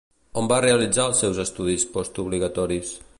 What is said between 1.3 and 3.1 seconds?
estudis postobligatoris?